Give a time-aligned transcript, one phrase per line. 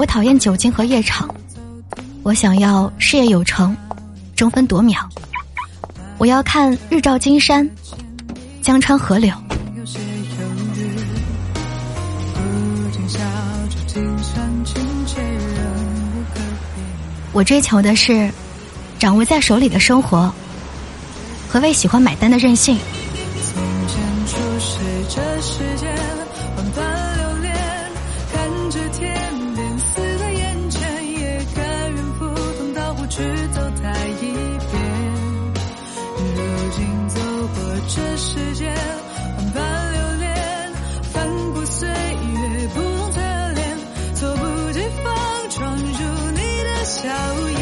[0.00, 1.28] 我讨厌酒精和夜场，
[2.22, 3.76] 我想要事业有成，
[4.34, 5.06] 争分夺秒。
[6.16, 7.68] 我要看日照金山，
[8.62, 9.30] 江川河流。
[17.34, 18.32] 我追求的是
[18.98, 20.32] 掌握在手里的生活，
[21.46, 22.78] 和为喜欢买单的任性。
[33.20, 34.32] 去走在一
[34.70, 34.74] 边
[36.16, 36.38] 如
[36.72, 37.20] 今走
[37.54, 38.74] 过这世间
[39.36, 40.72] 万般流连
[41.12, 43.20] 翻过岁月不同侧
[43.54, 43.60] 脸
[44.14, 47.08] 措不及防闯入你的笑
[47.50, 47.59] 颜